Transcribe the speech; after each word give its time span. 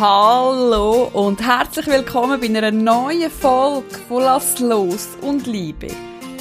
Hallo 0.00 1.10
und 1.12 1.42
herzlich 1.42 1.86
willkommen 1.86 2.40
bei 2.40 2.46
einer 2.46 2.70
neuen 2.70 3.30
Folge 3.30 3.98
von 4.08 4.22
Lass 4.22 4.58
los 4.58 5.08
und 5.20 5.46
Liebe. 5.46 5.88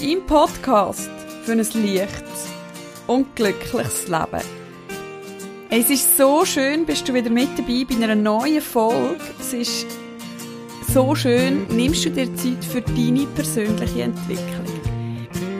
Im 0.01 0.25
Podcast 0.25 1.09
für 1.43 1.51
ein 1.51 1.57
leichtes 1.57 2.47
und 3.07 3.35
glückliches 3.35 4.07
Leben. 4.07 4.45
Es 5.69 5.89
ist 5.89 6.15
so 6.15 6.45
schön, 6.45 6.85
bist 6.85 7.09
du 7.09 7.13
wieder 7.13 7.29
mit 7.29 7.49
dabei 7.57 7.83
bei 7.83 8.01
einer 8.01 8.15
neuen 8.15 8.61
Folge. 8.61 9.19
Es 9.41 9.51
ist 9.51 9.87
so 10.93 11.13
schön, 11.13 11.67
nimmst 11.67 12.05
du 12.05 12.11
dir 12.11 12.33
Zeit 12.35 12.63
für 12.63 12.81
deine 12.81 13.25
persönliche 13.35 14.03
Entwicklung. 14.03 14.78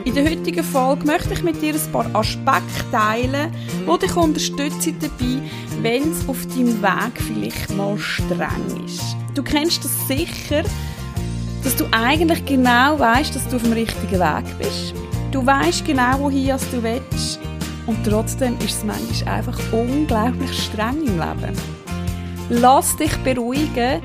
In 0.04 0.14
der 0.14 0.24
heutigen 0.24 0.64
Folge 0.64 1.04
möchte 1.04 1.34
ich 1.34 1.42
mit 1.42 1.60
dir 1.60 1.74
ein 1.74 1.92
paar 1.92 2.06
Aspekte 2.14 2.90
teilen, 2.90 3.52
die 3.86 3.98
dich 3.98 4.16
unterstützen 4.16 4.96
dabei, 4.98 5.42
wenn 5.82 6.10
es 6.10 6.26
auf 6.26 6.46
deinem 6.46 6.80
Weg 6.82 7.12
vielleicht 7.18 7.70
mal 7.76 7.98
streng 7.98 8.84
ist. 8.86 9.16
Du 9.34 9.42
kennst 9.42 9.84
das 9.84 10.08
sicher, 10.08 10.62
dass 11.62 11.76
du 11.76 11.84
eigentlich 11.92 12.44
genau 12.46 12.98
weißt, 12.98 13.36
dass 13.36 13.46
du 13.48 13.56
auf 13.56 13.62
dem 13.62 13.72
richtigen 13.72 14.18
Weg 14.20 14.58
bist. 14.58 14.94
Du 15.32 15.44
weißt 15.44 15.84
genau, 15.84 16.18
wohin 16.18 16.46
du 16.46 16.82
willst. 16.82 17.38
Und 17.86 18.02
trotzdem 18.04 18.56
ist 18.58 18.78
es 18.78 18.84
manchmal 18.84 19.34
einfach 19.34 19.58
unglaublich 19.72 20.64
streng 20.64 21.06
im 21.06 21.18
Leben. 21.18 21.56
Lass 22.48 22.96
dich 22.96 23.14
beruhigen, 23.18 24.00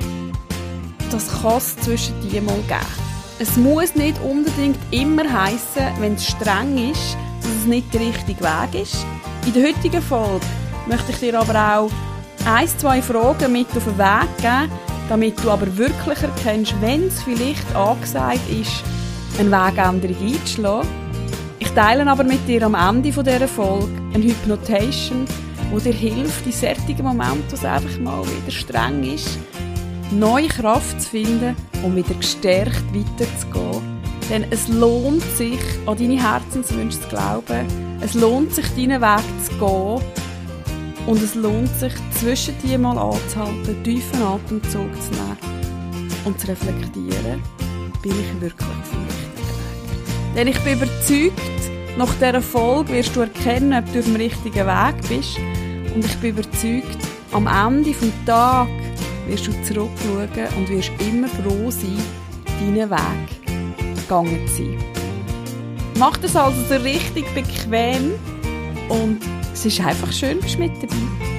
das 1.10 1.42
kann 1.42 1.58
es 1.58 1.78
zwischen 1.78 2.14
dir 2.30 2.42
mal 2.42 2.60
geben. 2.68 3.05
Es 3.38 3.58
muss 3.58 3.96
nicht 3.96 4.18
unbedingt 4.22 4.80
immer 4.92 5.24
heißen, 5.24 6.00
wenn 6.00 6.14
es 6.14 6.26
streng 6.26 6.90
ist, 6.90 7.18
dass 7.42 7.52
es 7.52 7.66
nicht 7.66 7.94
der 7.94 8.00
richtige 8.00 8.42
Weg 8.42 8.82
ist. 8.82 9.06
In 9.46 9.52
der 9.52 9.68
heutigen 9.68 10.02
Folge 10.02 10.46
möchte 10.88 11.12
ich 11.12 11.18
dir 11.18 11.38
aber 11.38 11.78
auch 11.78 11.92
ein, 12.46 12.68
zwei 12.78 13.02
Fragen 13.02 13.52
mit 13.52 13.68
auf 13.76 13.84
den 13.84 13.98
Weg 13.98 14.38
geben, 14.38 14.72
damit 15.10 15.44
du 15.44 15.52
aber 15.52 15.76
wirklich 15.76 16.18
erkennst, 16.22 16.76
wenn 16.80 17.08
es 17.08 17.24
vielleicht 17.24 17.76
angesagt 17.76 18.40
ist, 18.50 18.84
eine 19.38 19.52
Wegänderung 19.52 20.16
einzuschlagen. 20.18 20.88
Ich 21.60 21.70
teile 21.72 22.10
aber 22.10 22.24
mit 22.24 22.48
dir 22.48 22.64
am 22.64 22.76
Ende 22.76 23.12
dieser 23.12 23.48
Folge 23.50 23.92
eine 24.14 24.24
Hypnotation, 24.24 25.26
die 25.74 25.84
dir 25.84 25.94
hilft, 25.94 26.46
in 26.46 26.54
solchen 26.54 27.04
Momenten, 27.04 27.44
wo 27.52 27.56
es 27.56 27.66
einfach 27.66 28.00
mal 28.00 28.24
wieder 28.24 28.52
streng 28.52 29.04
ist, 29.04 29.38
neue 30.12 30.48
Kraft 30.48 31.02
zu 31.02 31.10
finden, 31.10 31.56
um 31.84 31.96
wieder 31.96 32.14
gestärkt 32.16 32.84
weiterzugehen. 32.94 33.82
Denn 34.30 34.46
es 34.50 34.68
lohnt 34.68 35.24
sich, 35.38 35.60
an 35.86 35.98
deine 35.98 36.22
Herzenswünsche 36.22 37.00
zu 37.02 37.08
glauben. 37.10 37.68
Es 38.02 38.14
lohnt 38.14 38.54
sich, 38.54 38.68
deinen 38.76 39.02
Weg 39.02 39.24
zu 39.44 39.52
gehen. 39.58 40.26
Und 41.06 41.22
es 41.22 41.36
lohnt 41.36 41.70
sich, 41.80 41.94
zwischen 42.20 42.58
dir 42.60 42.80
mal 42.80 42.98
anzuhalten, 42.98 43.84
tiefen 43.84 44.24
Atemzug 44.24 44.90
zu 45.02 45.12
nehmen 45.12 45.38
und 46.26 46.40
zu 46.40 46.48
reflektieren, 46.48 47.44
bin 48.02 48.12
ich 48.12 48.42
wirklich 48.42 48.70
auf 48.70 48.90
dem 48.90 49.04
richtigen 49.04 49.38
Weg. 49.38 50.36
Denn 50.36 50.48
ich 50.48 50.60
bin 50.62 50.74
überzeugt, 50.74 51.98
nach 51.98 52.14
dieser 52.16 52.42
Folge 52.42 52.94
wirst 52.94 53.16
du 53.16 53.22
erkennen, 53.22 53.74
ob 53.74 53.94
du 53.94 54.00
auf 54.00 54.06
dem 54.06 54.16
richtigen 54.16 54.66
Weg 54.66 54.96
bist. 55.08 55.38
Und 55.94 56.04
ich 56.04 56.16
bin 56.18 56.32
überzeugt, 56.32 56.98
am 57.32 57.48
Ende 57.48 57.92
des 57.92 58.12
Tages 58.26 58.85
wirst 59.28 59.48
du 59.48 59.52
zurückschauen 59.64 60.30
und 60.58 60.70
wirst 60.70 60.92
immer 61.00 61.28
froh 61.28 61.72
sein, 61.72 61.98
deinen 62.60 62.90
Weg 62.90 63.96
gegangen 63.96 64.48
zu 64.48 64.56
sein. 64.56 64.78
Mach 65.98 66.18
das 66.18 66.36
also 66.36 66.62
so 66.68 66.76
richtig 66.76 67.26
bequem 67.34 68.14
und 68.90 69.20
es 69.54 69.66
ist 69.66 69.80
einfach 69.80 70.12
schön, 70.12 70.40
bist 70.40 70.60
mit 70.60 70.72
dabei. 70.82 71.35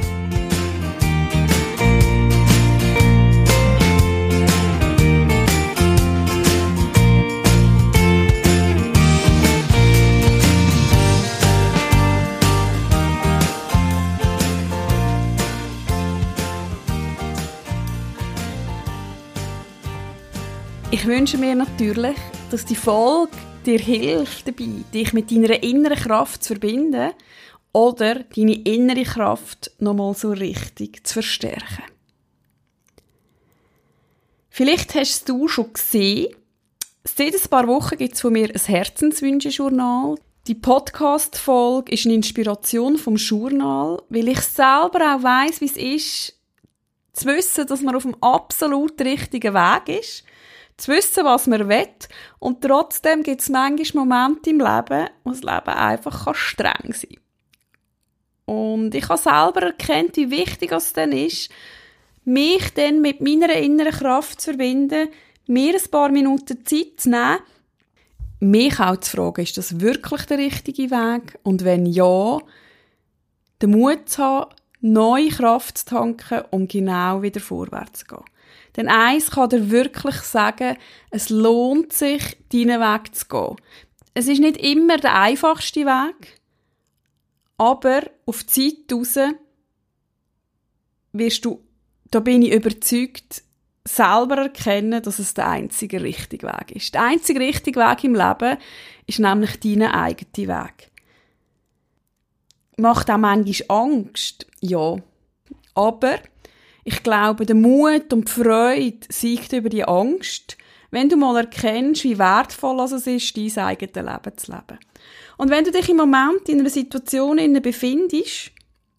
Ich 21.07 21.13
wünsche 21.13 21.39
mir 21.39 21.55
natürlich, 21.55 22.17
dass 22.51 22.65
die 22.65 22.75
Folge 22.75 23.31
dir 23.65 23.79
hilft 23.79 24.49
dabei, 24.49 24.83
dich 24.93 25.13
mit 25.13 25.31
deiner 25.31 25.63
inneren 25.63 25.97
Kraft 25.97 26.43
zu 26.43 26.55
verbinden 26.55 27.13
oder 27.73 28.25
deine 28.25 28.55
innere 28.65 29.05
Kraft 29.05 29.71
nochmal 29.79 30.15
so 30.15 30.33
richtig 30.33 31.07
zu 31.07 31.15
verstärken. 31.15 31.85
Vielleicht 34.51 34.97
hast 34.97 35.29
du 35.29 35.47
schon 35.47 35.73
gesehen, 35.75 36.35
seit 37.05 37.35
ein 37.35 37.51
paar 37.51 37.69
Wochen 37.69 37.99
gibt 37.99 38.15
es 38.15 38.21
von 38.21 38.33
mir 38.33 38.51
ein 38.51 38.61
Herzenswünsche-Journal. 38.61 40.17
Die 40.49 40.57
Podcast-Folge 40.57 41.93
ist 41.93 42.07
eine 42.07 42.17
Inspiration 42.17 42.99
vom 42.99 43.15
Journal, 43.15 44.03
weil 44.09 44.27
ich 44.27 44.41
selber 44.41 45.15
auch 45.15 45.23
weiss, 45.23 45.61
wie 45.61 45.67
es 45.67 45.77
ist, 45.77 46.35
zu 47.13 47.27
wissen, 47.27 47.69
dass 47.69 47.83
man 47.83 47.95
auf 47.95 48.03
dem 48.03 48.21
absolut 48.21 49.01
richtigen 49.01 49.55
Weg 49.55 50.01
ist– 50.01 50.25
zu 50.77 50.93
wissen, 50.93 51.25
was 51.25 51.47
man 51.47 51.69
will. 51.69 51.89
Und 52.39 52.63
trotzdem 52.63 53.23
gibt 53.23 53.41
es 53.41 53.49
manchmal 53.49 54.05
Momente 54.05 54.51
im 54.51 54.59
Leben, 54.59 55.09
wo 55.25 55.31
das 55.31 55.43
Leben 55.43 55.69
einfach 55.69 56.35
streng 56.35 56.93
sein 56.93 57.11
kann. 58.47 58.55
Und 58.57 58.95
ich 58.95 59.09
habe 59.09 59.21
selber 59.21 59.63
erkannt, 59.63 60.17
wie 60.17 60.31
wichtig 60.31 60.71
es 60.73 60.93
dann 60.93 61.13
ist, 61.13 61.51
mich 62.25 62.75
dann 62.75 63.01
mit 63.01 63.21
meiner 63.21 63.53
inneren 63.55 63.93
Kraft 63.93 64.41
zu 64.41 64.51
verbinden, 64.51 65.09
mir 65.47 65.75
ein 65.75 65.91
paar 65.91 66.11
Minuten 66.11 66.65
Zeit 66.65 66.99
zu 66.99 67.11
nehmen, 67.11 67.39
mich 68.41 68.79
auch 68.79 68.97
zu 68.99 69.17
fragen, 69.17 69.43
ist 69.43 69.57
das 69.57 69.81
wirklich 69.81 70.23
der 70.27 70.39
richtige 70.39 70.91
Weg? 70.91 71.39
Und 71.43 71.65
wenn 71.65 71.87
ja, 71.87 72.39
den 73.63 73.71
Mut 73.71 74.09
zu 74.09 74.23
haben, 74.23 74.55
neue 74.81 75.29
Kraft 75.29 75.79
zu 75.79 75.87
tanken, 75.87 76.43
um 76.51 76.69
genau 76.69 77.23
wieder 77.23 77.41
vorwärts 77.41 78.01
zu 78.01 78.07
gehen. 78.07 78.25
Denn 78.77 78.89
eins 78.89 79.31
kann 79.31 79.49
dir 79.49 79.71
wirklich 79.71 80.17
sagen, 80.17 80.77
es 81.11 81.31
lohnt 81.31 81.93
sich, 81.93 82.37
deinen 82.53 82.81
Weg 82.81 83.15
zu 83.15 83.27
gehen. 83.27 83.57
Es 84.15 84.29
ist 84.29 84.41
nicht 84.41 84.59
immer 84.59 84.99
der 84.99 85.19
einfachste 85.19 85.87
Weg, 85.87 86.41
aber 87.59 88.03
auf 88.27 88.45
die 88.45 88.85
Zeit 88.87 88.93
raus 88.93 89.19
wirst 91.13 91.45
du, 91.45 91.63
da 92.11 92.21
bin 92.21 92.43
ich 92.43 92.53
überzeugt, 92.53 93.43
selber 93.85 94.39
erkennen, 94.39 95.03
dass 95.03 95.19
es 95.19 95.35
der 95.35 95.49
einzige 95.49 96.03
richtige 96.03 96.47
Weg 96.47 96.73
ist. 96.73 96.95
Der 96.95 97.03
einzige 97.03 97.41
richtige 97.41 97.81
Weg 97.81 98.05
im 98.05 98.15
Leben 98.15 98.59
ist 99.07 99.21
nämlich 99.21 99.61
dein 99.61 99.83
eigener 99.83 100.65
Weg. 100.65 100.91
Macht 102.77 103.11
auch 103.11 103.17
manchmal 103.17 103.67
Angst? 103.69 104.47
Ja. 104.61 104.97
Aber 105.75 106.19
ich 106.87 107.03
glaube, 107.03 107.47
der 107.47 107.57
Mut 107.57 108.13
und 108.13 108.29
die 108.29 108.33
Freude 108.33 109.01
siegt 109.09 109.53
über 109.53 109.69
die 109.69 109.83
Angst, 109.83 110.57
wenn 110.93 111.09
du 111.09 111.17
mal 111.17 111.37
erkennst, 111.37 112.05
wie 112.05 112.17
wertvoll 112.17 112.79
es 112.79 112.93
ist, 112.93 113.37
dein 113.37 113.65
eigenes 113.67 113.97
Leben 113.97 114.39
zu 114.39 114.53
leben. 114.53 114.79
Und 115.37 115.51
wenn 115.51 115.65
du 115.65 115.73
dich 115.73 115.89
im 115.89 115.97
Moment 115.97 116.49
in 116.49 116.61
einer 116.61 116.71
Situation 116.71 117.39
befindest, 117.61 118.53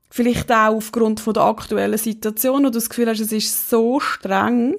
vielleicht 0.10 0.52
auch 0.52 0.76
aufgrund 0.76 1.26
der 1.26 1.44
aktuellen 1.44 1.98
Situation, 1.98 2.60
wo 2.60 2.66
du 2.66 2.72
das 2.72 2.90
Gefühl 2.90 3.08
hast, 3.08 3.22
es 3.22 3.32
ist 3.32 3.70
so 3.70 4.02
streng, 4.02 4.76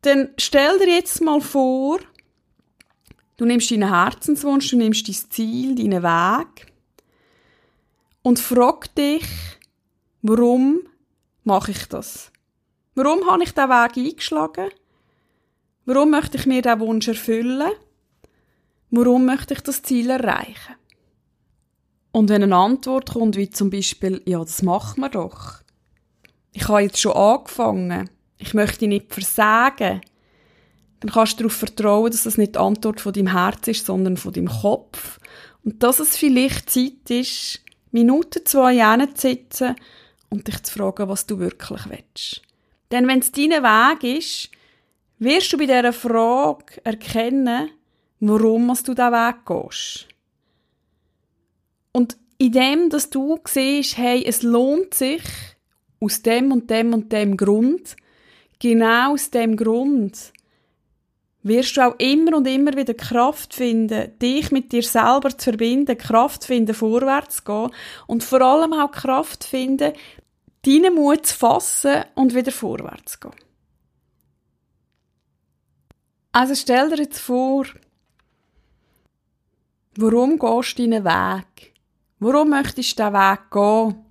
dann 0.00 0.30
stell 0.38 0.78
dir 0.78 0.88
jetzt 0.88 1.20
mal 1.20 1.42
vor, 1.42 1.98
du 3.36 3.44
nimmst 3.44 3.70
deinen 3.70 3.92
Herzenswunsch, 3.92 4.70
du 4.70 4.78
nimmst 4.78 5.06
dein 5.06 5.30
Ziel, 5.30 5.74
deinen 5.74 6.02
Weg 6.02 6.72
und 8.22 8.38
frag 8.38 8.94
dich, 8.94 9.26
warum 10.22 10.80
mache 11.48 11.72
ich 11.72 11.86
das? 11.86 12.30
Warum 12.94 13.28
habe 13.28 13.42
ich 13.42 13.52
diesen 13.52 13.68
Weg 13.68 13.96
eingeschlagen? 13.96 14.70
Warum 15.84 16.10
möchte 16.10 16.36
ich 16.36 16.46
mir 16.46 16.62
diesen 16.62 16.80
Wunsch 16.80 17.08
erfüllen? 17.08 17.72
Warum 18.90 19.24
möchte 19.26 19.54
ich 19.54 19.60
das 19.60 19.82
Ziel 19.82 20.10
erreichen? 20.10 20.76
Und 22.12 22.28
wenn 22.28 22.42
eine 22.42 22.56
Antwort 22.56 23.12
kommt, 23.12 23.36
wie 23.36 23.50
zum 23.50 23.70
Beispiel, 23.70 24.22
ja, 24.24 24.38
das 24.38 24.62
machen 24.62 25.00
wir 25.00 25.08
doch. 25.08 25.54
Ich 26.52 26.68
habe 26.68 26.82
jetzt 26.82 27.00
schon 27.00 27.12
angefangen. 27.12 28.10
Ich 28.38 28.54
möchte 28.54 28.86
nicht 28.86 29.12
versagen. 29.12 30.00
Dann 31.00 31.10
kannst 31.12 31.34
du 31.34 31.44
darauf 31.44 31.56
vertrauen, 31.56 32.10
dass 32.10 32.24
das 32.24 32.38
nicht 32.38 32.56
die 32.56 32.58
Antwort 32.58 33.00
von 33.00 33.12
deinem 33.12 33.32
Herz 33.32 33.68
ist, 33.68 33.86
sondern 33.86 34.16
von 34.16 34.32
deinem 34.32 34.48
Kopf. 34.48 35.20
Und 35.64 35.82
dass 35.82 36.00
es 36.00 36.16
vielleicht 36.16 36.70
Zeit 36.70 37.08
ist, 37.08 37.60
Minuten, 37.90 38.44
zwei 38.44 38.74
hinzusitzen 38.74 39.76
und 40.30 40.46
dich 40.46 40.62
zu 40.62 40.72
fragen, 40.72 41.08
was 41.08 41.26
du 41.26 41.38
wirklich 41.38 41.88
willst. 41.88 42.42
Denn 42.90 43.06
wenn 43.06 43.20
es 43.20 43.32
dein 43.32 43.50
Weg 43.50 44.18
ist, 44.18 44.50
wirst 45.18 45.52
du 45.52 45.58
bei 45.58 45.66
dieser 45.66 45.92
Frage 45.92 46.84
erkennen, 46.84 47.70
warum 48.20 48.68
du 48.68 48.94
diesen 48.94 49.12
Weg 49.12 49.46
gehst. 49.46 50.08
Und 51.92 52.16
in 52.38 52.52
dem, 52.52 52.90
dass 52.90 53.10
du 53.10 53.38
siehst, 53.46 53.98
hey, 53.98 54.24
es 54.24 54.42
lohnt 54.42 54.94
sich, 54.94 55.22
aus 56.00 56.22
dem 56.22 56.52
und 56.52 56.70
dem 56.70 56.94
und 56.94 57.12
dem 57.12 57.36
Grund, 57.36 57.96
genau 58.60 59.14
aus 59.14 59.30
dem 59.30 59.56
Grund, 59.56 60.32
wirst 61.42 61.76
du 61.76 61.86
auch 61.86 61.94
immer 61.98 62.36
und 62.36 62.46
immer 62.46 62.74
wieder 62.74 62.94
Kraft 62.94 63.54
finden, 63.54 64.16
dich 64.20 64.50
mit 64.50 64.72
dir 64.72 64.82
selber 64.82 65.30
zu 65.36 65.50
verbinden, 65.50 65.96
Kraft 65.96 66.44
finden, 66.44 66.74
vorwärts 66.74 67.36
zu 67.36 67.44
gehen 67.44 67.70
und 68.06 68.24
vor 68.24 68.40
allem 68.42 68.72
auch 68.72 68.90
Kraft 68.90 69.44
finden, 69.44 69.92
deinen 70.68 70.94
Mut 70.94 71.26
zu 71.26 71.36
fassen 71.36 72.04
und 72.14 72.34
wieder 72.34 72.52
vorwärts 72.52 73.12
zu 73.12 73.20
gehen. 73.20 73.34
Also 76.32 76.54
stell 76.54 76.90
dir 76.90 76.98
jetzt 76.98 77.20
vor, 77.20 77.64
warum 79.96 80.38
gehst 80.38 80.78
du 80.78 80.82
deinen 80.82 81.04
Weg? 81.04 81.72
Warum 82.18 82.50
möchtest 82.50 82.98
du 82.98 83.02
diesen 83.02 83.12
Weg 83.14 83.50
gehen? 83.50 84.04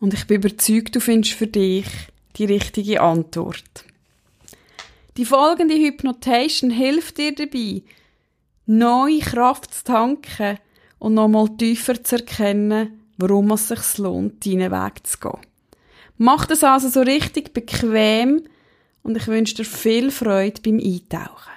Und 0.00 0.12
ich 0.12 0.26
bin 0.26 0.36
überzeugt, 0.36 0.94
du 0.94 1.00
findest 1.00 1.34
für 1.34 1.46
dich 1.46 1.86
die 2.36 2.44
richtige 2.44 3.00
Antwort. 3.00 3.84
Die 5.16 5.24
folgende 5.24 5.76
Hypnotation 5.76 6.70
hilft 6.70 7.18
dir 7.18 7.34
dabei, 7.34 7.82
neue 8.66 9.20
Kraft 9.20 9.72
zu 9.72 9.84
tanken 9.84 10.58
und 10.98 11.14
nochmal 11.14 11.56
tiefer 11.56 12.02
zu 12.02 12.16
erkennen, 12.16 13.03
warum 13.16 13.50
es 13.52 13.68
sich 13.68 13.98
lohnt, 13.98 14.44
deinen 14.44 14.72
Weg 14.72 15.06
zu 15.06 15.18
gehen. 15.18 15.40
Mach 16.16 16.46
das 16.46 16.62
also 16.62 16.88
so 16.88 17.00
richtig 17.00 17.52
bequem 17.52 18.44
und 19.02 19.16
ich 19.16 19.26
wünsche 19.26 19.56
dir 19.56 19.64
viel 19.64 20.10
Freude 20.10 20.60
beim 20.62 20.78
Eintauchen. 20.78 21.52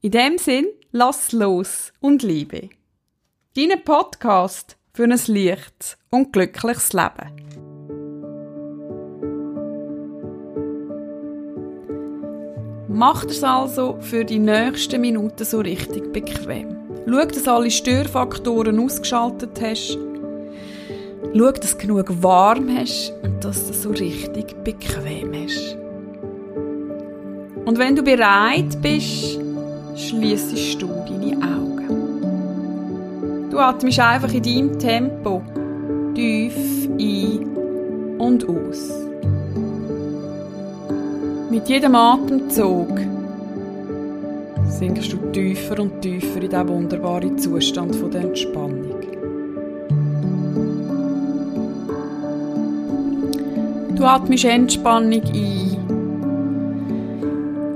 In 0.00 0.10
dem 0.12 0.38
Sinn, 0.38 0.66
lass 0.92 1.32
los 1.32 1.92
und 2.00 2.22
liebe. 2.22 2.70
Dein 3.54 3.82
Podcast 3.84 4.76
für 4.92 5.04
ein 5.04 5.10
leichtes 5.10 5.96
und 6.10 6.32
glückliches 6.32 6.92
Leben. 6.92 7.66
Mach 12.88 13.24
es 13.24 13.44
also 13.44 13.98
für 14.00 14.24
die 14.24 14.38
nächsten 14.38 15.02
Minuten 15.02 15.44
so 15.44 15.60
richtig 15.60 16.14
bequem. 16.14 16.76
Schau, 17.06 17.24
dass 17.26 17.46
alle 17.46 17.70
Störfaktoren 17.70 18.80
ausgeschaltet 18.80 19.60
hast. 19.60 19.98
Schau, 21.36 21.50
dass 21.50 21.76
du 21.76 21.78
genug 21.78 22.22
warm 22.22 22.68
hast 22.78 23.12
und 23.22 23.44
dass 23.44 23.66
du 23.66 23.74
so 23.74 23.90
richtig 23.90 24.56
bequem 24.64 25.34
hast. 25.34 25.76
Und 27.66 27.78
wenn 27.78 27.94
du 27.94 28.02
bereit 28.02 28.80
bist, 28.80 29.38
schließest 29.96 30.80
du 30.80 30.86
deine 30.86 31.36
Augen. 31.44 32.20
Du 33.50 33.58
atmest 33.58 34.00
einfach 34.00 34.32
in 34.32 34.42
deinem 34.42 34.78
Tempo 34.78 35.42
tief 36.14 36.56
ein 36.98 37.46
und 38.18 38.48
aus. 38.48 38.92
Mit 41.50 41.68
jedem 41.68 41.96
Atemzug 41.96 42.98
sinkst 44.68 45.12
du 45.12 45.18
tiefer 45.32 45.82
und 45.82 46.00
tiefer 46.00 46.36
in 46.42 46.48
diesen 46.48 46.68
wunderbaren 46.68 47.36
Zustand 47.38 47.94
der 48.14 48.22
Entspannung. 48.22 48.85
Du 53.96 54.04
atmest 54.04 54.44
Entspannung 54.44 55.22
ein 55.24 55.76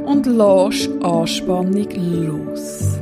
und 0.04 0.26
lässt 0.26 0.90
Anspannung 1.02 1.88
los. 1.96 2.98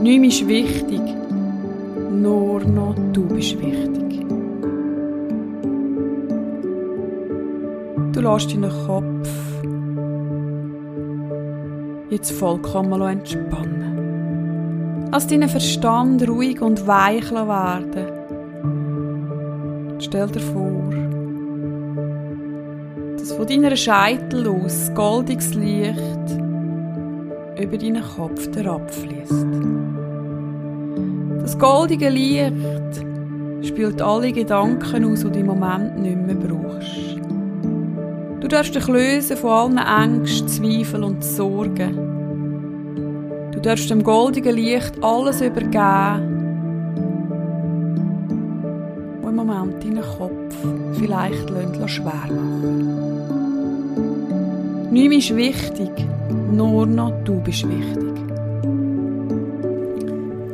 Nichts 0.00 0.40
ist 0.40 0.48
wichtig, 0.48 1.00
nur 2.12 2.60
noch 2.60 2.94
du 3.12 3.24
bist 3.24 3.60
wichtig. 3.60 4.24
Du 8.12 8.20
lässt 8.20 8.52
deinen 8.52 8.70
Kopf 8.86 9.28
jetzt 12.10 12.30
vollkommen 12.30 13.02
entspannen. 13.02 15.08
Lass 15.10 15.26
deinen 15.26 15.48
Verstand 15.48 16.28
ruhig 16.28 16.62
und 16.62 16.86
weich 16.86 17.32
werden. 17.32 18.19
Stell 20.02 20.28
dir 20.28 20.40
vor, 20.40 20.90
dass 23.18 23.32
von 23.32 23.46
deiner 23.46 23.76
Scheitel 23.76 24.48
aus 24.48 24.90
goldiges 24.94 25.54
Licht 25.54 25.98
über 27.60 27.76
deinen 27.76 28.02
Kopf 28.16 28.48
herabfließt. 28.56 29.46
Das 31.42 31.58
goldige 31.58 32.08
Licht 32.08 33.04
spült 33.62 34.00
alle 34.00 34.32
Gedanken 34.32 35.04
aus, 35.04 35.20
die 35.20 35.30
du 35.32 35.38
im 35.38 35.46
Moment 35.46 36.00
nicht 36.00 36.16
mehr 36.16 36.34
brauchst. 36.34 37.18
Du 38.40 38.48
darfst 38.48 38.74
dich 38.74 38.88
lösen 38.88 39.36
von 39.36 39.76
allen 39.78 40.20
Ängsten, 40.20 40.48
Zweifeln 40.48 41.04
und 41.04 41.22
Sorgen. 41.22 42.08
Du 43.52 43.60
darfst 43.60 43.90
dem 43.90 44.02
goldigen 44.02 44.56
Licht 44.56 44.94
alles 45.02 45.42
übergeben, 45.42 46.29
Moment 49.60 49.84
deinen 49.84 50.02
Kopf 50.02 50.56
vielleicht 50.94 51.48
schwer 51.86 52.28
machen 52.28 53.10
Nichts 54.90 55.30
ist 55.30 55.36
wichtig, 55.36 55.90
nur 56.50 56.86
noch 56.86 57.12
du 57.24 57.40
bist 57.40 57.68
wichtig. 57.68 58.10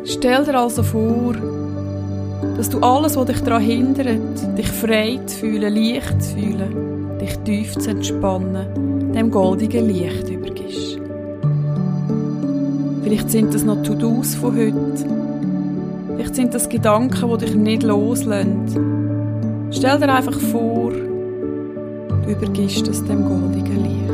Stell 0.05 0.45
dir 0.45 0.59
also 0.59 0.83
vor, 0.83 1.35
dass 2.57 2.69
du 2.69 2.81
alles, 2.81 3.17
was 3.17 3.27
dich 3.27 3.41
daran 3.41 3.63
hindert, 3.63 4.59
dich 4.59 4.69
frei 4.69 5.19
zu 5.25 5.39
fühlen, 5.39 5.75
leicht 5.75 6.23
zu 6.23 6.37
fühlen, 6.37 7.19
dich 7.19 7.35
tief 7.45 7.79
zu 7.79 7.91
entspannen, 7.91 9.13
dem 9.15 9.31
goldigen 9.31 9.87
Licht 9.89 10.29
übergibst. 10.29 10.99
Vielleicht 13.03 13.31
sind 13.31 13.55
das 13.55 13.65
noch 13.65 13.83
To-Dos 13.83 14.35
von 14.35 14.55
heute. 14.55 15.07
Vielleicht 16.17 16.35
sind 16.35 16.55
das 16.55 16.69
Gedanken, 16.69 17.31
die 17.31 17.45
dich 17.47 17.55
nicht 17.55 17.83
loslassen. 17.83 18.96
Stell 19.77 19.99
dir 19.99 20.11
einfach 20.11 20.41
vor, 20.41 20.91
du 20.91 22.31
übergibst 22.31 22.89
das 22.89 23.05
dem 23.05 23.29
goldigen 23.29 23.83
Licht. 23.83 24.11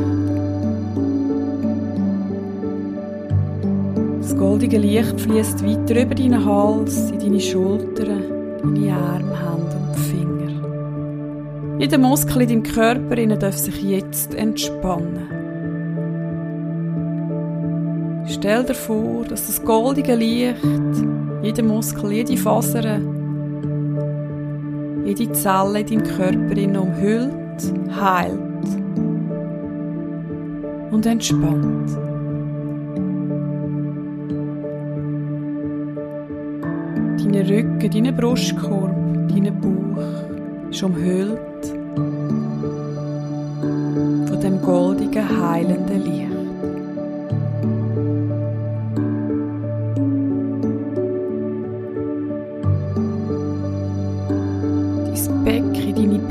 Das 4.19 4.37
goldige 4.37 4.77
Licht 4.77 5.21
fließt 5.21 5.65
weiter 5.65 6.01
über 6.01 6.15
deinen 6.15 6.43
Hals, 6.43 7.11
in 7.11 7.19
deine 7.19 7.39
Schultern, 7.39 8.23
deine 8.61 8.93
Arme, 8.93 9.39
Hände 9.39 9.77
und 9.87 9.95
Finger. 10.01 11.79
Jeder 11.79 11.97
Muskel 11.97 12.41
in 12.41 12.49
deinem 12.49 12.63
Körper 12.63 13.15
darf 13.37 13.57
sich 13.57 13.81
jetzt 13.83 14.35
entspannen. 14.35 15.29
Stell 18.27 18.65
dir 18.65 18.75
vor, 18.75 19.23
dass 19.29 19.47
das 19.47 19.63
goldige 19.63 20.15
Licht 20.15 20.57
jeden 21.41 21.67
Muskel, 21.67 22.11
jede 22.11 22.35
Faser, 22.35 22.99
jede 25.19 25.31
Zelle 25.33 25.81
in 25.81 26.03
Körper 26.03 26.81
umhüllt, 26.81 27.31
heilt 27.95 28.39
und 30.91 31.05
entspannt. 31.05 31.91
Deine 37.23 37.47
Rücken, 37.47 37.91
deine 37.91 38.13
Brustkorb, 38.13 38.95
dein 39.29 39.61
Bauch 39.61 40.69
ist 40.71 40.83
umhüllt 40.83 41.39
von 44.27 44.39
dem 44.41 44.61
goldigen, 44.61 45.41
heilenden 45.41 46.03
Licht. 46.03 46.32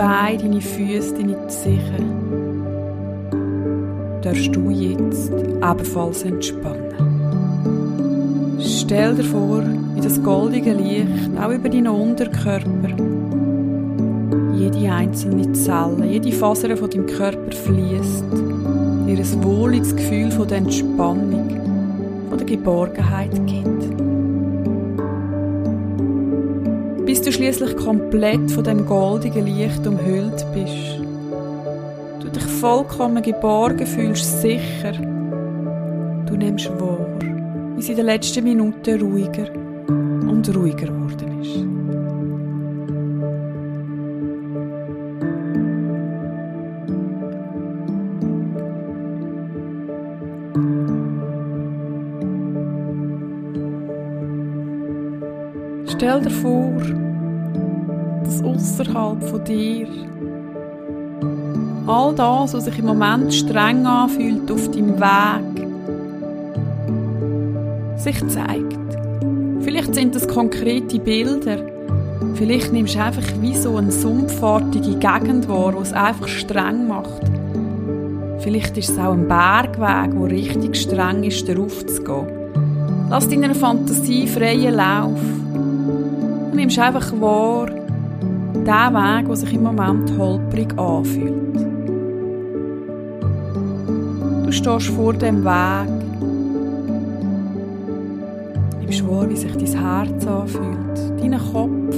Beine, 0.03 0.37
deine 0.37 0.61
Füße, 0.61 1.15
deine 1.15 1.47
Zehen 1.47 2.65
darfst 4.21 4.53
du 4.53 4.69
jetzt 4.69 5.31
ebenfalls 5.31 6.25
entspannen. 6.25 6.91
Stell 8.59 9.15
dir 9.15 9.23
vor, 9.23 9.63
wie 9.95 10.01
das 10.01 10.21
goldige 10.21 10.73
Licht 10.73 11.07
auch 11.41 11.53
über 11.53 11.69
deinen 11.69 11.87
Unterkörper 11.87 12.97
jede 14.57 14.93
einzelne 14.93 15.53
Zelle, 15.53 16.05
jede 16.05 16.33
Faser 16.33 16.77
von 16.77 16.91
deinem 16.91 17.07
Körper 17.07 17.53
fließt, 17.53 18.25
dir 19.07 19.19
ein 19.19 19.45
wohliges 19.45 19.95
Gefühl 19.95 20.33
von 20.33 20.49
der 20.49 20.59
Entspannung, 20.59 21.49
von 22.29 22.39
der 22.39 22.47
Geborgenheit 22.49 23.31
gibt. 23.47 23.72
schließlich 27.43 27.77
komplett 27.77 28.53
von 28.53 28.63
dem 28.63 28.87
goldigen 28.87 29.45
Licht 29.47 29.85
umhüllt 29.85 30.47
bist. 30.55 31.01
Du 32.21 32.29
dich 32.29 32.45
vollkommen 32.45 33.21
geborgen 33.21 33.85
fühlst, 33.85 34.43
sicher. 34.43 34.93
Du 36.25 36.37
nimmst 36.37 36.71
wahr, 36.81 37.05
wie 37.75 37.81
es 37.81 37.89
in 37.89 37.97
den 37.97 38.07
letzten 38.07 38.45
Minuten 38.45 39.01
ruhiger 39.01 39.53
und 39.89 40.49
ruhiger 40.55 40.87
geworden 40.87 41.41
ist. 41.41 41.67
Stell 55.93 56.21
dir 56.21 56.31
vor, 56.31 57.02
außerhalb 58.73 59.23
von 59.23 59.45
dir 59.45 59.87
all 61.87 62.15
das, 62.15 62.55
was 62.55 62.65
sich 62.65 62.79
im 62.79 62.87
Moment 62.87 63.35
streng 63.35 63.85
anfühlt 63.85 64.51
auf 64.51 64.71
deinem 64.71 64.99
Weg, 64.99 65.69
sich 67.99 68.27
zeigt. 68.29 68.79
Vielleicht 69.61 69.95
sind 69.95 70.15
das 70.15 70.27
konkrete 70.27 70.99
Bilder. 70.99 71.59
Vielleicht 72.35 72.73
nimmst 72.73 72.95
du 72.95 73.03
einfach 73.03 73.27
wie 73.41 73.55
so 73.57 73.77
eine 73.77 73.93
sumpfartige 73.93 74.97
Gegend 74.97 75.49
wahr, 75.49 75.75
wo 75.75 75.81
es 75.81 75.93
einfach 75.93 76.29
streng 76.29 76.89
macht. 76.89 77.21
Vielleicht 78.39 78.79
ist 78.79 78.91
es 78.91 78.99
auch 78.99 79.13
ein 79.13 79.29
Bergweg, 79.29 80.17
wo 80.17 80.25
richtig 80.25 80.77
streng 80.77 81.25
ist, 81.25 81.47
darauf 81.47 81.85
zu 81.85 82.03
gehen. 82.03 82.27
Lass 83.11 83.29
deiner 83.29 83.55
Fantasie 83.55 84.27
freien 84.27 84.75
Lauf. 84.75 85.21
Du 86.51 86.57
nimmst 86.57 86.79
einfach 86.79 87.13
wahr, 87.21 87.82
den 88.65 88.95
Weg, 88.95 89.27
der 89.27 89.37
sich 89.37 89.53
im 89.53 89.63
Moment 89.63 90.19
holprig 90.19 90.79
anfühlt. 90.79 91.57
Du 94.45 94.53
stehst 94.53 94.89
vor 94.89 95.15
dem 95.15 95.45
Weg 95.45 96.03
nimmst 98.93 99.09
wahr, 99.09 99.29
wie 99.29 99.37
sich 99.37 99.53
dein 99.53 99.81
Herz 99.81 100.27
anfühlt, 100.27 101.21
deinen 101.21 101.41
Kopf, 101.53 101.97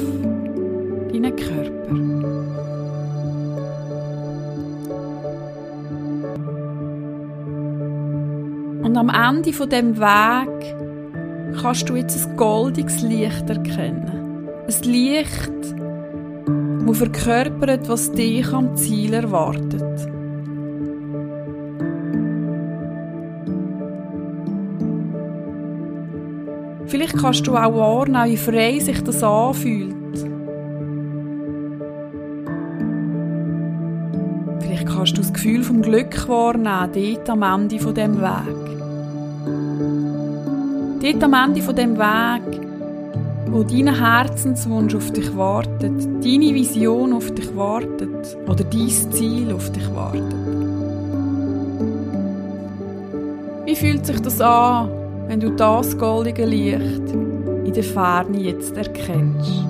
deinen 1.12 1.36
Körper. 1.36 1.94
Und 8.84 8.96
am 8.96 9.08
Ende 9.08 9.52
von 9.52 9.68
dem 9.68 9.98
Weg 9.98 10.76
kannst 11.60 11.88
du 11.88 11.96
jetzt 11.96 12.28
ein 12.28 12.36
goldiges 12.36 13.02
Licht 13.02 13.48
erkennen. 13.48 14.48
Ein 14.66 14.90
Licht, 14.90 15.74
das 16.86 16.98
verkörpert, 16.98 17.88
was 17.88 18.12
dich 18.12 18.52
am 18.52 18.76
Ziel 18.76 19.14
erwartet. 19.14 19.82
Vielleicht 26.86 27.16
kannst 27.16 27.46
du 27.46 27.56
auch 27.56 27.74
wahrnehmen, 27.74 28.30
wie 28.30 28.36
frei 28.36 28.78
sich 28.78 29.02
das 29.02 29.22
anfühlt. 29.22 29.94
Vielleicht 34.60 34.86
kannst 34.86 35.16
du 35.16 35.22
das 35.22 35.32
Gefühl 35.32 35.64
vom 35.64 35.82
Glück 35.82 36.28
wahrnehmen, 36.28 36.90
dort 36.94 37.30
am 37.30 37.42
Ende 37.42 37.78
von 37.80 37.94
dem 37.94 38.20
Weg. 38.20 38.64
Dort 41.02 41.24
am 41.24 41.34
Ende 41.34 41.62
von 41.62 41.74
dem 41.74 41.98
Weg, 41.98 42.63
wo 43.46 43.62
dein 43.62 43.94
Herzenswunsch 43.94 44.94
auf 44.94 45.10
dich 45.12 45.36
wartet, 45.36 46.04
deine 46.22 46.54
Vision 46.54 47.12
auf 47.12 47.30
dich 47.32 47.54
wartet 47.56 48.36
oder 48.46 48.64
dein 48.64 48.88
Ziel 48.88 49.52
auf 49.52 49.70
dich 49.70 49.94
wartet. 49.94 50.34
Wie 53.66 53.76
fühlt 53.76 54.06
sich 54.06 54.20
das 54.20 54.40
an, 54.40 54.88
wenn 55.28 55.40
du 55.40 55.50
das 55.50 55.96
goldige 55.96 56.44
Licht 56.44 57.12
in 57.64 57.72
der 57.72 57.82
Ferne 57.82 58.38
jetzt 58.38 58.76
erkennst. 58.76 59.64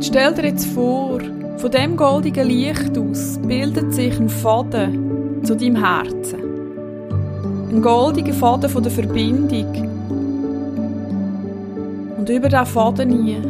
Stell 0.00 0.34
dir 0.34 0.44
jetzt 0.44 0.66
vor, 0.66 1.20
von 1.56 1.70
dem 1.70 1.96
goldigen 1.96 2.46
Licht 2.46 2.96
aus 2.96 3.38
bildet 3.46 3.92
sich 3.92 4.18
ein 4.18 4.28
Faden 4.28 5.42
zu 5.44 5.56
deinem 5.56 5.76
Herzen. 5.76 6.40
Ein 7.70 7.82
goldiger 7.82 8.32
Faden 8.32 8.70
von 8.70 8.82
der 8.82 8.92
Verbindung. 8.92 9.93
Und 12.24 12.30
über 12.30 12.48
diesen 12.48 12.64
Faden 12.64 13.22
hier 13.22 13.42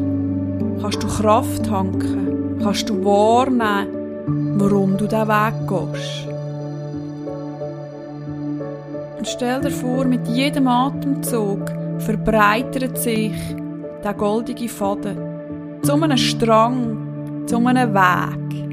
kannst 0.83 1.01
du 1.01 1.07
Kraft 1.07 1.65
tanken, 1.67 2.59
kannst 2.61 2.91
du 2.91 3.05
wahrnehmen, 3.05 4.59
warum 4.59 4.97
du 4.97 5.07
diesen 5.07 5.29
Weg 5.29 5.55
gehst. 5.69 6.27
Und 9.17 9.29
stell 9.29 9.61
dir 9.61 9.71
vor, 9.71 10.05
mit 10.07 10.27
jedem 10.27 10.67
Atemzug 10.67 11.71
verbreitert 11.99 12.99
sich 12.99 13.37
der 14.03 14.15
goldige 14.15 14.69
Faden 14.69 15.19
zu 15.85 15.93
einem 15.93 16.17
Strang, 16.17 17.47
zu 17.47 17.65
einem 17.65 17.95
Weg. 17.95 18.67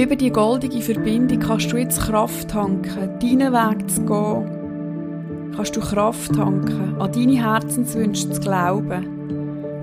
Über 0.00 0.14
die 0.14 0.30
goldige 0.30 0.80
Verbindung 0.80 1.40
kannst 1.40 1.72
du 1.72 1.76
jetzt 1.76 2.02
Kraft 2.02 2.50
tanken, 2.50 3.18
deinen 3.18 3.52
Weg 3.52 3.90
zu 3.90 4.02
gehen. 4.02 4.53
Kannst 5.56 5.76
du 5.76 5.80
Kraft 5.80 6.34
tanken, 6.34 7.00
an 7.00 7.12
deine 7.12 7.40
Herzenswünsche 7.40 8.28
zu 8.28 8.40
glauben. 8.40 9.06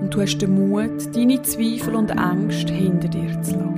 Und 0.02 0.12
du 0.12 0.20
hast 0.20 0.36
den 0.38 0.54
Mut, 0.54 1.16
deine 1.16 1.40
Zweifel 1.42 1.94
und 1.94 2.10
Ängste 2.10 2.74
hinter 2.74 3.08
dir 3.08 3.40
zu 3.40 3.52
lassen. 3.52 3.72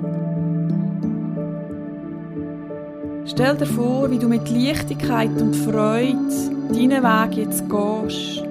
Stell 3.27 3.57
dir 3.57 3.67
vor, 3.67 4.11
wie 4.11 4.19
du 4.19 4.29
mit 4.29 4.51
Leichtigkeit 4.51 5.41
und 5.41 5.55
Freude 5.55 6.17
deinen 6.73 7.03
Weg 7.03 7.37
jetzt 7.37 7.65
gehst. 7.69 8.45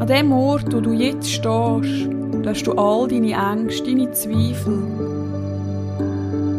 An 0.00 0.06
dem 0.06 0.32
Ort, 0.32 0.74
wo 0.74 0.80
du 0.80 0.92
jetzt 0.92 1.30
stehst, 1.30 2.08
darfst 2.42 2.66
du 2.66 2.72
all 2.72 3.06
deine 3.06 3.32
Ängste, 3.32 3.84
deine 3.84 4.10
Zweifel 4.12 4.82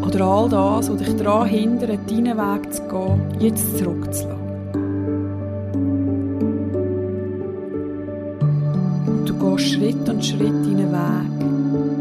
oder 0.05 0.25
all 0.25 0.49
das, 0.49 0.91
was 0.91 0.97
dich 0.97 1.15
daran 1.15 1.47
hindert, 1.47 2.09
deinen 2.09 2.37
Weg 2.37 2.73
zu 2.73 2.81
gehen, 2.83 3.21
jetzt 3.39 3.77
zurückzulassen. 3.77 4.44
Schritt 9.85 10.09
und 10.09 10.25
Schritt 10.25 10.65
deinen 10.65 10.91
Weg 10.91 11.45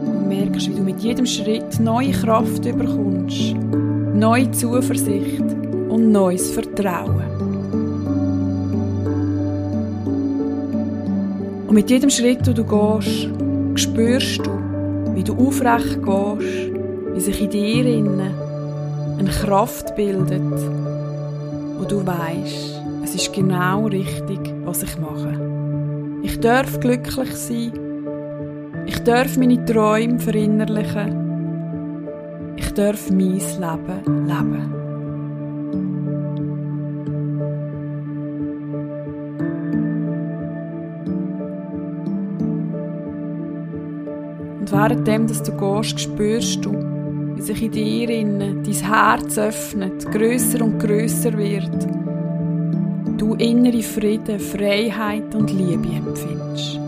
und 0.07 0.29
merkst, 0.29 0.71
wie 0.71 0.75
du 0.75 0.83
mit 0.83 1.01
jedem 1.01 1.27
Schritt 1.27 1.79
neue 1.81 2.13
Kraft 2.13 2.63
bekommst 2.63 3.55
neue 4.15 4.51
Zuversicht 4.53 5.43
und 5.43 6.11
neues 6.11 6.51
Vertrauen. 6.53 7.25
Und 11.67 11.75
mit 11.75 11.91
jedem 11.91 12.09
Schritt, 12.09 12.47
den 12.47 12.55
du 12.55 12.65
gehst, 12.65 13.29
spürst 13.75 14.47
du, 14.47 14.51
wie 15.15 15.25
du 15.25 15.35
aufrecht 15.35 16.03
gehst, 16.03 16.73
wie 17.13 17.21
sich 17.21 17.43
in 17.43 17.51
dir 17.51 17.85
innen 17.85 18.35
eine 19.19 19.31
Kraft 19.31 19.95
bildet, 19.95 20.41
wo 21.79 21.85
du 21.85 22.07
weißt, 22.07 22.81
es 23.05 23.15
ist 23.15 23.33
genau 23.35 23.89
richtig, 23.89 24.41
was 24.65 24.83
ich 24.83 24.97
mache. 24.99 25.44
Ich 26.25 26.41
darf 26.41 26.81
glücklich 26.81 27.33
sein. 27.35 27.73
Ich 28.87 28.99
darf 29.05 29.37
meine 29.37 29.65
Träume 29.65 30.19
verinnerlichen 30.19 31.25
darf 32.75 33.11
mein 33.11 33.39
Leben 33.39 34.27
leben. 34.27 34.75
Und 44.61 44.73
währenddem, 44.73 45.27
dass 45.27 45.43
du 45.43 45.53
gehst, 45.53 46.01
spürst 46.01 46.65
du, 46.65 46.73
wie 47.37 47.43
sich 47.43 47.63
in 47.63 47.71
dir 47.71 48.11
innen 48.11 48.65
dein 48.65 48.75
Herz 48.75 49.39
öffnet, 49.39 50.11
grösser 50.11 50.65
und 50.65 50.79
grösser 50.79 51.37
wird. 51.39 52.04
Du 53.17 53.35
innere 53.35 53.83
Frieden, 53.83 54.41
Freiheit 54.41 55.35
und 55.35 55.51
Liebe 55.51 55.89
empfindest. 55.89 56.81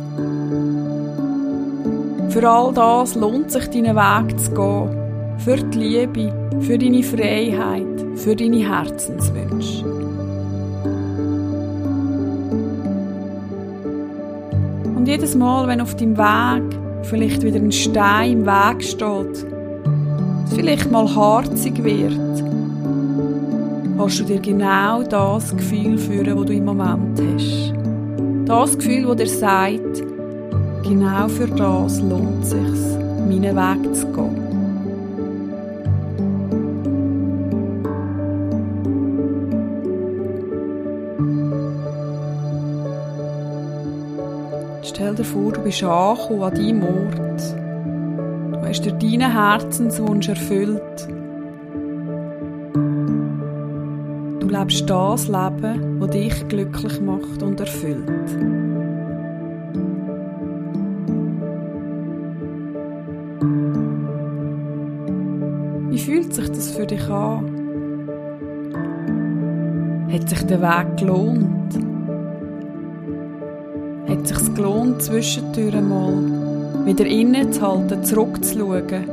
Für 2.30 2.48
all 2.50 2.72
das 2.74 3.14
lohnt 3.14 3.50
sich 3.50 3.66
deinen 3.68 3.96
Weg 3.96 4.38
zu 4.38 4.50
gehen 4.50 5.06
für 5.38 5.56
die 5.56 5.78
Liebe, 5.78 6.32
für 6.60 6.78
deine 6.78 7.02
Freiheit, 7.02 8.04
für 8.16 8.34
deine 8.34 8.68
Herzenswünsche. 8.68 9.84
Und 14.96 15.06
jedes 15.06 15.34
Mal, 15.34 15.68
wenn 15.68 15.80
auf 15.80 15.94
deinem 15.94 16.16
Weg 16.18 16.78
vielleicht 17.02 17.42
wieder 17.42 17.56
ein 17.56 17.72
Stein 17.72 18.32
im 18.32 18.46
Weg 18.46 18.82
steht, 18.82 19.46
es 20.46 20.52
vielleicht 20.54 20.90
mal 20.90 21.14
harzig 21.14 21.82
wird, 21.84 22.45
kannst 23.96 24.20
du 24.20 24.24
dir 24.24 24.40
genau 24.40 25.02
das 25.02 25.56
Gefühl 25.56 25.98
führen, 25.98 26.36
das 26.36 26.46
du 26.46 26.52
im 26.52 26.64
Moment 26.64 27.20
hast. 27.20 27.72
Das 28.44 28.76
Gefühl, 28.78 29.06
das 29.06 29.16
dir 29.16 29.26
sagt, 29.26 30.02
genau 30.82 31.28
für 31.28 31.48
das 31.48 32.00
lohnt 32.00 32.42
es 32.42 32.50
sich, 32.50 32.98
meinen 33.28 33.56
Weg 33.56 33.94
zu 33.94 34.06
gehen. 34.12 34.46
Stell 44.82 45.14
dir 45.14 45.24
vor, 45.24 45.52
du 45.52 45.60
bist 45.60 45.82
angekommen 45.82 46.42
an 46.42 46.54
deinem 46.54 46.82
Ort. 46.82 47.54
Du 48.52 48.68
hast 48.68 48.82
dir 48.82 48.92
deinen 48.92 49.32
Herzenswunsch 49.32 50.28
erfüllt. 50.28 50.95
lebst 54.58 54.88
das 54.88 55.28
Leben, 55.28 56.00
das 56.00 56.10
dich 56.10 56.48
glücklich 56.48 57.00
macht 57.00 57.42
und 57.42 57.60
erfüllt. 57.60 58.08
Wie 65.90 65.98
fühlt 65.98 66.34
sich 66.34 66.48
das 66.48 66.70
für 66.70 66.86
dich 66.86 67.08
an? 67.08 68.08
Hat 70.10 70.28
sich 70.28 70.42
der 70.42 70.62
Weg 70.62 70.96
gelohnt? 70.98 71.74
Hat 74.08 74.26
sich 74.26 74.54
gelohnt, 74.54 75.02
zwischendurch 75.02 75.80
mal 75.80 76.86
wieder 76.86 77.04
innezuhalten, 77.04 78.04
zurückzuschauen, 78.04 79.08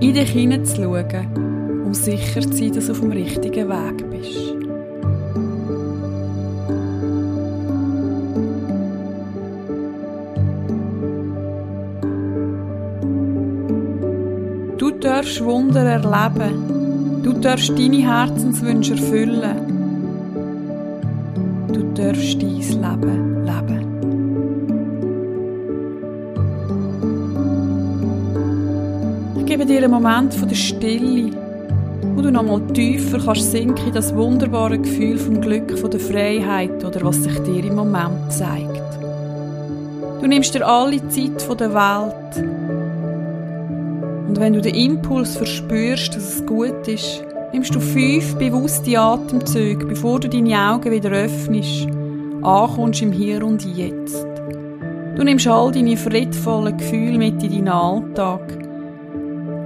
in 0.00 0.14
dich 0.14 0.30
hineinzuschauen, 0.30 1.82
um 1.86 1.94
sicher 1.94 2.40
zu 2.42 2.52
sein, 2.52 2.72
dass 2.72 2.86
du 2.86 2.92
auf 2.92 3.00
dem 3.00 3.12
richtigen 3.12 3.68
Weg 3.68 4.10
bist? 4.10 4.53
Darfst 15.24 15.42
Wunder 15.42 15.84
erleben. 15.84 17.22
Du 17.22 17.32
darfst 17.32 17.70
deine 17.70 17.96
Herzenswünsche 17.96 18.92
erfüllen. 18.92 19.56
Du 21.72 21.82
darfst 21.94 22.42
dein 22.42 22.58
Leben 22.58 23.46
leben. 23.46 23.84
Ich 29.38 29.46
gebe 29.46 29.64
dir 29.64 29.78
einen 29.78 29.90
Moment 29.90 30.34
von 30.34 30.46
der 30.46 30.56
Stille, 30.56 31.30
wo 32.14 32.20
du 32.20 32.30
nochmal 32.30 32.60
tiefer 32.74 33.18
kannst 33.24 33.50
sinken 33.50 33.86
in 33.88 33.94
das 33.94 34.14
wunderbare 34.14 34.78
Gefühl 34.78 35.16
vom 35.16 35.40
Glück, 35.40 35.78
von 35.78 35.90
der 35.90 36.00
Freiheit 36.00 36.84
oder 36.84 37.02
was 37.02 37.24
sich 37.24 37.38
dir 37.44 37.64
im 37.64 37.76
Moment 37.76 38.30
zeigt. 38.30 38.82
Du 40.20 40.26
nimmst 40.26 40.54
dir 40.54 40.66
alle 40.66 41.08
Zeit 41.08 41.40
von 41.40 41.56
der 41.56 41.72
Welt 41.72 42.63
und 44.34 44.40
wenn 44.40 44.54
du 44.54 44.60
den 44.60 44.74
Impuls 44.74 45.36
verspürst, 45.36 46.16
dass 46.16 46.34
es 46.34 46.44
gut 46.44 46.88
ist, 46.88 47.24
nimmst 47.52 47.72
du 47.72 47.78
fünf 47.78 48.34
bewusste 48.34 48.98
Atemzüge, 48.98 49.86
bevor 49.86 50.18
du 50.18 50.28
deine 50.28 50.58
Augen 50.58 50.90
wieder 50.90 51.10
öffnest, 51.12 51.86
ankommst 52.42 53.00
im 53.00 53.12
Hier 53.12 53.46
und 53.46 53.64
Jetzt. 53.64 54.26
Du 55.14 55.22
nimmst 55.22 55.46
all 55.46 55.70
deine 55.70 55.96
friedvollen 55.96 56.76
Gefühle 56.76 57.16
mit 57.16 57.44
in 57.44 57.64
deinen 57.64 57.68
Alltag 57.68 58.40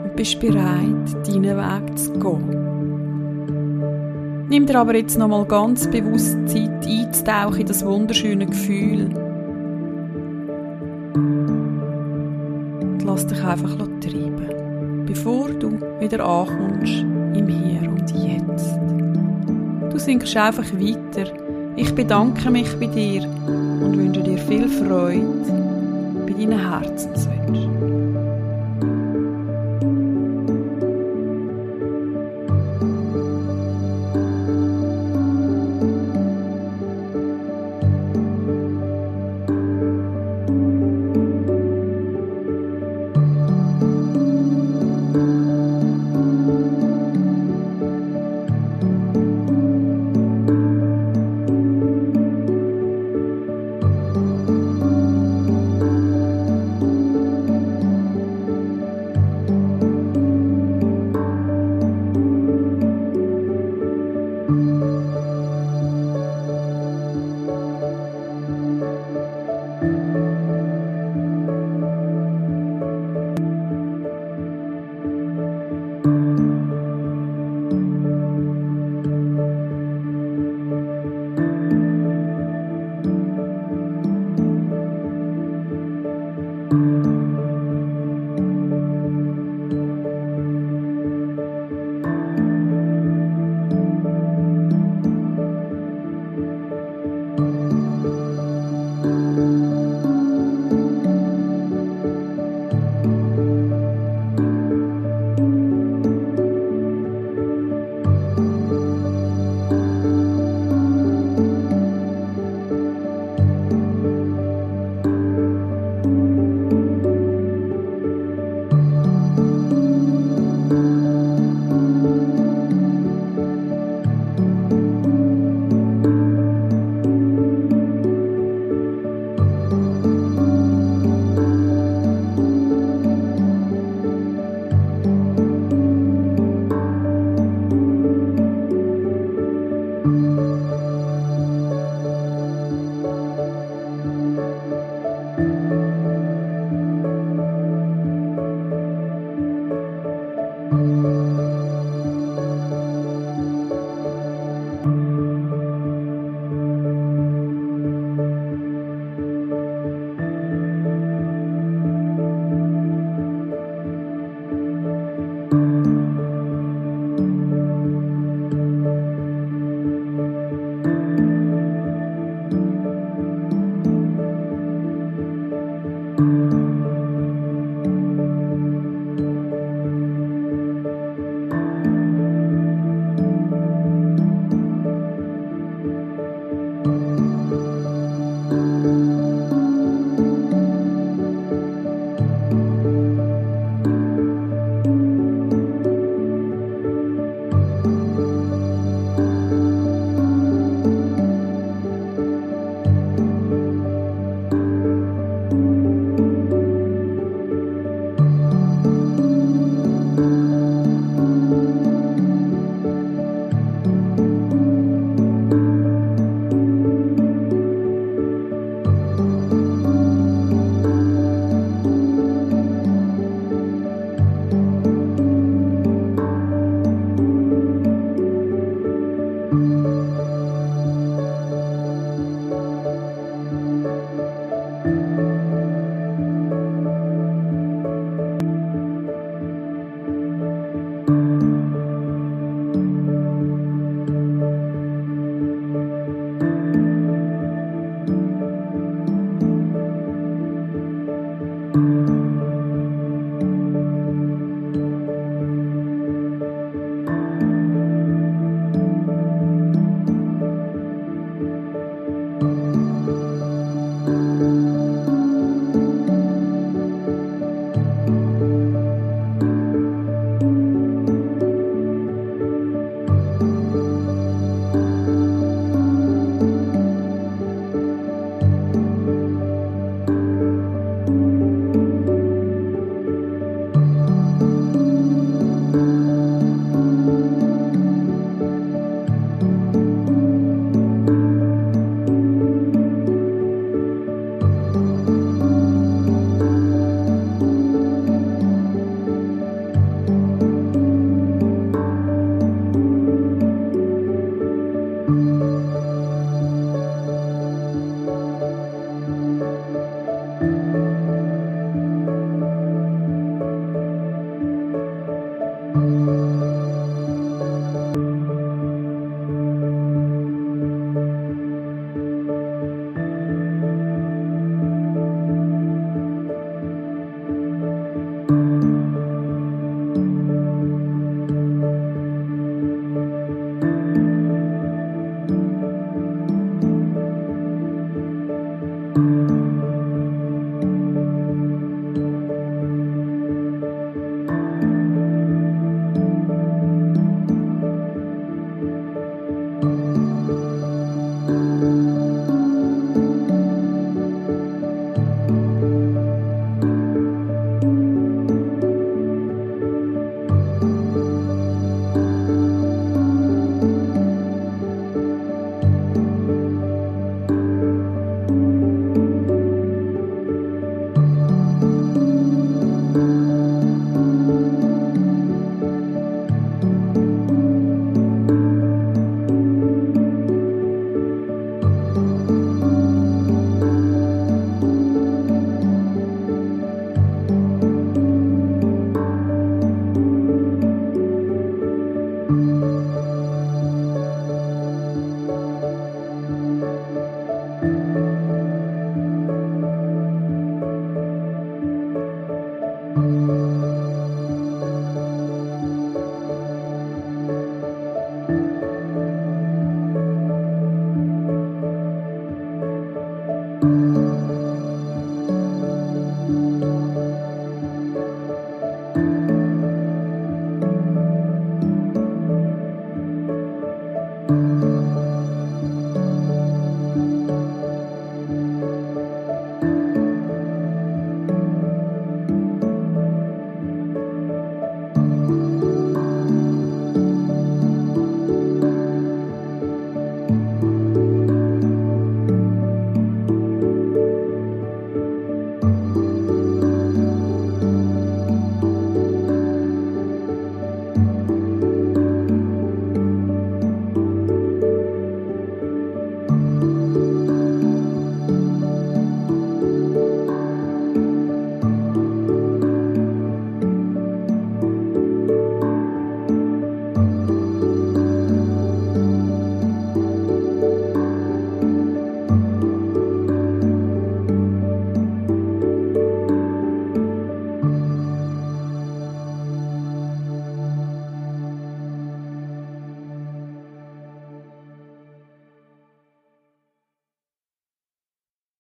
und 0.05 0.15
bist 0.17 0.39
bereit, 0.39 1.27
deinen 1.27 1.57
Weg 1.57 1.99
zu 1.99 2.13
gehen. 2.13 2.67
Nimm 4.51 4.67
dir 4.67 4.81
aber 4.81 4.97
jetzt 4.97 5.19
nochmal 5.19 5.47
ganz 5.47 5.91
bewusst 5.91 6.37
Zeit 6.47 6.87
einzutauchen 6.87 7.61
in 7.61 7.67
das 7.67 7.87
wunderschöne 7.87 8.45
Gefühl. 8.45 9.09
Und 11.15 13.03
lass 13.07 13.27
dich 13.27 13.43
einfach 13.43 13.79
treiben 14.01 14.38
bevor 15.09 15.49
du 15.49 15.81
wieder 16.01 16.23
ankommst 16.25 17.01
im 17.35 17.49
Hier 17.49 17.91
und 17.91 18.11
Jetzt. 18.11 18.77
Du 19.91 19.99
sinkst 19.99 20.37
einfach 20.37 20.71
weiter. 20.75 21.33
Ich 21.77 21.95
bedanke 21.95 22.51
mich 22.51 22.71
bei 22.79 22.87
dir 22.87 23.23
und 23.23 23.97
wünsche 23.97 24.23
dir 24.23 24.39
viel 24.39 24.69
Freude 24.69 25.25
bei 26.27 26.33
deinen 26.35 26.71
Herzenswünschen. 26.71 28.08